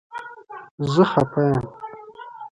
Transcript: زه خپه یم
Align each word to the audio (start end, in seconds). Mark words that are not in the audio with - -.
زه 0.91 1.03
خپه 1.11 1.43
یم 1.51 1.59